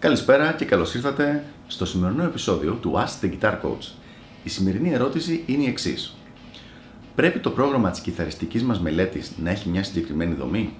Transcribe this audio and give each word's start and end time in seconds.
Καλησπέρα 0.00 0.52
και 0.52 0.64
καλώς 0.64 0.94
ήρθατε 0.94 1.44
στο 1.66 1.86
σημερινό 1.86 2.24
επεισόδιο 2.24 2.72
του 2.72 2.92
Ask 2.96 3.24
the 3.24 3.30
Guitar 3.30 3.52
Coach. 3.52 3.92
Η 4.44 4.48
σημερινή 4.48 4.92
ερώτηση 4.92 5.42
είναι 5.46 5.62
η 5.62 5.66
εξής. 5.66 6.16
Πρέπει 7.14 7.38
το 7.38 7.50
πρόγραμμα 7.50 7.90
της 7.90 8.00
κιθαριστικής 8.00 8.62
μας 8.62 8.80
μελέτης 8.80 9.32
να 9.42 9.50
έχει 9.50 9.68
μια 9.68 9.84
συγκεκριμένη 9.84 10.34
δομή; 10.34 10.74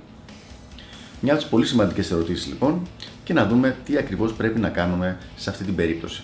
Μια 1.21 1.33
από 1.33 1.43
τις 1.43 1.51
πολύ 1.51 1.67
σημαντικές 1.67 2.11
ερωτήσεις 2.11 2.47
λοιπόν 2.47 2.87
και 3.25 3.33
να 3.33 3.47
δούμε 3.47 3.77
τι 3.85 3.97
ακριβώς 3.97 4.33
πρέπει 4.33 4.61
να 4.61 4.69
κάνουμε 4.69 5.19
σε 5.37 5.51
αυτή 5.51 5.65
την 5.65 5.75
περίπτωση. 5.75 6.23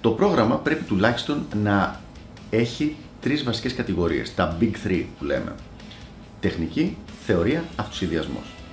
Το 0.00 0.10
πρόγραμμα 0.10 0.56
πρέπει 0.56 0.84
τουλάχιστον 0.84 1.46
να 1.62 2.00
έχει 2.50 2.96
τρεις 3.20 3.44
βασικές 3.44 3.74
κατηγορίες, 3.74 4.34
τα 4.34 4.56
Big 4.60 4.72
Three 4.86 5.04
που 5.18 5.24
λέμε. 5.24 5.54
Τεχνική, 6.40 6.96
θεωρία, 7.26 7.64
αυτοσχεδιασμός. 7.76 8.63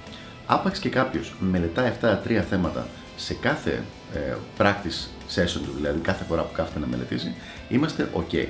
Άπαξ 0.53 0.79
και 0.79 0.89
κάποιος 0.89 1.33
μελετάει 1.39 1.87
αυτά 1.87 2.07
τα 2.07 2.17
τρία 2.17 2.41
θέματα 2.41 2.87
σε 3.15 3.33
κάθε 3.33 3.83
ε, 4.13 4.35
practice 4.57 5.07
session 5.35 5.61
του, 5.65 5.73
δηλαδή 5.75 5.99
κάθε 5.99 6.23
φορά 6.23 6.41
που 6.41 6.53
κάθεται 6.53 6.79
να 6.79 6.85
μελετήσει, 6.85 7.35
είμαστε 7.69 8.09
ok. 8.13 8.45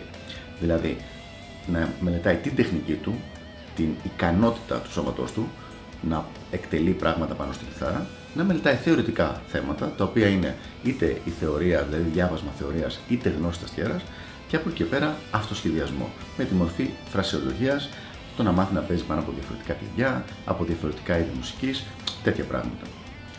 Δηλαδή, 0.60 0.98
να 1.68 1.90
μελετάει 2.00 2.36
την 2.36 2.56
τεχνική 2.56 2.94
του, 2.94 3.16
την 3.76 3.90
ικανότητα 4.04 4.76
του 4.76 4.92
σώματός 4.92 5.32
του, 5.32 5.50
να 6.02 6.26
εκτελεί 6.52 6.92
πράγματα 6.92 7.34
πάνω 7.34 7.54
στην 7.54 7.68
κιθάρα, 7.68 8.08
να 8.34 8.44
μελετάει 8.44 8.76
θεωρητικά 8.76 9.42
θέματα, 9.48 9.94
τα 9.98 10.04
οποία 10.04 10.28
είναι 10.28 10.56
είτε 10.84 11.22
η 11.26 11.30
θεωρία, 11.30 11.84
δηλαδή 11.84 12.10
διάβασμα 12.10 12.52
θεωρίας, 12.60 13.00
είτε 13.10 13.34
γνώση 13.40 13.60
ταστιέρας, 13.60 14.02
και 14.48 14.56
από 14.56 14.70
εκεί 14.70 14.78
και 14.78 14.86
πέρα 14.86 15.16
αυτοσχεδιασμό, 15.32 16.10
με 16.38 16.44
τη 16.44 16.54
μορφή 16.54 16.90
φρασιολογίας, 17.12 17.90
το 18.36 18.44
να 18.44 18.52
μάθει 18.52 18.74
να 18.74 18.82
παίζει 18.82 19.04
πάνω 19.04 19.22
από 19.22 19.32
διαφορετικά 19.32 19.74
παιδιά, 19.74 20.26
από 20.46 20.64
διαφορετικά 20.64 21.18
είδη 21.18 21.32
μουσικής, 21.36 21.84
τέτοια 22.24 22.44
πράγματα. 22.44 22.86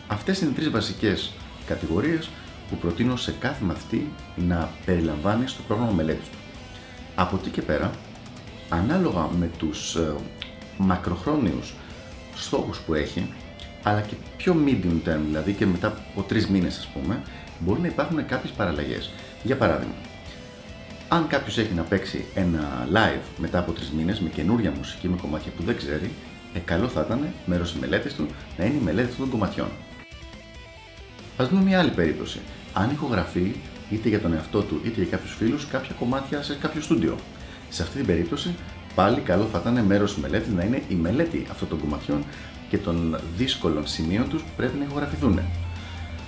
Αυτές 0.07 0.41
είναι 0.41 0.49
οι 0.49 0.53
τρεις 0.53 0.69
βασικές 0.69 1.33
κατηγορίες 1.65 2.29
που 2.69 2.75
προτείνω 2.75 3.15
σε 3.15 3.33
κάθε 3.39 3.65
μαθητή 3.65 4.11
να 4.35 4.69
περιλαμβάνει 4.85 5.47
στο 5.47 5.61
πρόγραμμα 5.67 5.91
μελέτης 5.91 6.29
του. 6.29 6.37
Από 7.15 7.35
εκεί 7.35 7.49
και 7.49 7.61
πέρα, 7.61 7.91
ανάλογα 8.69 9.29
με 9.39 9.49
τους 9.57 9.95
ε, 9.95 10.15
μακροχρόνιους 10.77 11.73
στόχους 12.35 12.79
που 12.79 12.93
έχει, 12.93 13.33
αλλά 13.83 14.01
και 14.01 14.15
πιο 14.37 14.55
medium 14.65 15.07
term, 15.07 15.19
δηλαδή 15.25 15.53
και 15.53 15.65
μετά 15.65 15.87
από 15.87 16.21
τρεις 16.21 16.47
μήνες 16.47 16.77
ας 16.77 16.87
πούμε, 16.87 17.21
μπορεί 17.59 17.81
να 17.81 17.87
υπάρχουν 17.87 18.25
κάποιες 18.25 18.51
παραλλαγές. 18.51 19.09
Για 19.43 19.57
παράδειγμα, 19.57 19.93
αν 21.07 21.27
κάποιος 21.27 21.57
έχει 21.57 21.73
να 21.73 21.81
παίξει 21.81 22.25
ένα 22.33 22.87
live 22.93 23.21
μετά 23.37 23.59
από 23.59 23.71
τρεις 23.71 23.91
μήνες 23.91 24.19
με 24.19 24.29
καινούρια 24.29 24.71
μουσική, 24.71 25.07
με 25.07 25.15
κομμάτια 25.21 25.51
που 25.57 25.63
δεν 25.63 25.75
ξέρει, 25.75 26.11
ε, 26.53 26.59
καλό 26.59 26.87
θα 26.87 27.03
ήταν 27.05 27.27
μέρος 27.45 27.71
της 27.71 27.81
μελέτης 27.81 28.13
του 28.13 28.27
να 28.57 28.65
είναι 28.65 28.75
η 28.75 28.83
μελέτη 28.83 29.09
αυτών 29.09 29.29
των 29.29 29.29
κομματιών. 29.29 29.67
Α 31.37 31.47
δούμε 31.49 31.61
μια 31.61 31.79
άλλη 31.79 31.91
περίπτωση. 31.91 32.39
Αν 32.73 32.89
ηχογραφεί 32.91 33.55
είτε 33.89 34.09
για 34.09 34.19
τον 34.19 34.33
εαυτό 34.33 34.61
του 34.61 34.81
είτε 34.83 35.01
για 35.01 35.09
κάποιους 35.09 35.35
φίλους 35.35 35.67
κάποια 35.67 35.95
κομμάτια 35.99 36.43
σε 36.43 36.55
κάποιο 36.61 36.81
στούντιο. 36.81 37.15
Σε 37.69 37.81
αυτή 37.81 37.97
την 37.97 38.05
περίπτωση, 38.05 38.55
πάλι 38.95 39.19
καλό 39.19 39.45
θα 39.51 39.59
ήταν 39.59 39.85
μέρος 39.85 40.13
της 40.13 40.21
μελέτης 40.21 40.53
να 40.53 40.63
είναι 40.63 40.81
η 40.87 40.95
μελέτη 40.95 41.47
αυτών 41.51 41.67
των 41.67 41.79
κομματιών 41.79 42.23
και 42.69 42.77
των 42.77 43.19
δύσκολων 43.37 43.87
σημείων 43.87 44.29
τους 44.29 44.41
που 44.41 44.49
πρέπει 44.57 44.77
να 44.77 44.83
ηχογραφηθούν. 44.83 45.39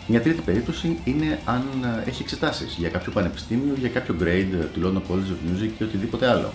Μια 0.07 0.21
τρίτη 0.21 0.41
περίπτωση 0.41 0.99
είναι 1.03 1.39
αν 1.45 1.63
ε, 2.05 2.09
έχει 2.09 2.21
εξετάσεις 2.21 2.75
για 2.77 2.89
κάποιο 2.89 3.11
πανεπιστήμιο, 3.11 3.73
για 3.79 3.89
κάποιο 3.89 4.15
grade 4.21 4.65
του 4.73 4.81
London 4.83 5.11
College 5.11 5.31
of 5.31 5.51
Music 5.51 5.69
ή 5.79 5.83
οτιδήποτε 5.83 6.29
άλλο. 6.29 6.53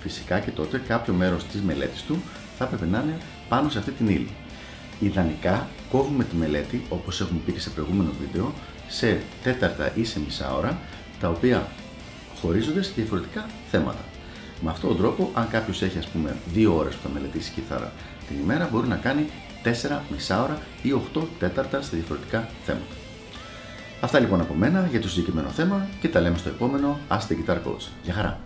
Φυσικά 0.00 0.38
και 0.38 0.50
τότε 0.50 0.82
κάποιο 0.88 1.14
μέρος 1.14 1.44
της 1.44 1.60
μελέτης 1.60 2.02
του 2.02 2.22
θα 2.58 2.64
έπρεπε 2.64 2.86
να 2.86 2.98
είναι 2.98 3.16
πάνω 3.48 3.68
σε 3.68 3.78
αυτή 3.78 3.90
την 3.90 4.08
ύλη. 4.08 4.28
Ιδανικά 5.00 5.68
κόβουμε 5.90 6.24
τη 6.24 6.36
μελέτη, 6.36 6.84
όπως 6.88 7.20
έχουμε 7.20 7.40
πει 7.46 7.52
και 7.52 7.60
σε 7.60 7.70
προηγούμενο 7.70 8.10
βίντεο, 8.20 8.52
σε 8.88 9.20
τέταρτα 9.42 9.92
ή 9.94 10.04
σε 10.04 10.20
μισά 10.20 10.54
ώρα, 10.54 10.78
τα 11.20 11.28
οποία 11.28 11.66
χωρίζονται 12.40 12.82
σε 12.82 12.92
διαφορετικά 12.94 13.48
θέματα. 13.70 14.04
Με 14.60 14.70
αυτόν 14.70 14.88
τον 14.88 14.98
τρόπο, 14.98 15.30
αν 15.34 15.48
κάποιος 15.48 15.82
έχει 15.82 15.98
ας 15.98 16.06
πούμε 16.06 16.36
δύο 16.52 16.76
ώρες 16.76 16.94
που 16.94 17.00
θα 17.02 17.08
μελετήσει 17.08 17.52
κιθάρα 17.52 17.92
την 18.28 18.38
ημέρα, 18.38 18.68
μπορεί 18.72 18.88
να 18.88 18.96
κάνει 18.96 19.26
4 19.64 19.68
μισά 20.12 20.42
ώρα 20.42 20.58
ή 20.82 20.92
8 21.14 21.22
τέταρτα 21.38 21.82
στα 21.82 21.96
διαφορετικά 21.96 22.48
θέματα. 22.64 22.94
Αυτά 24.00 24.18
λοιπόν 24.18 24.40
από 24.40 24.54
μένα 24.54 24.88
για 24.90 25.00
το 25.00 25.08
συγκεκριμένο 25.08 25.48
θέμα 25.48 25.86
και 26.00 26.08
τα 26.08 26.20
λέμε 26.20 26.38
στο 26.38 26.48
επόμενο 26.48 26.98
Ask 27.08 27.32
the 27.32 27.50
Guitar 27.50 27.56
Coach. 27.56 27.88
Γεια 28.02 28.14
χαρά! 28.14 28.40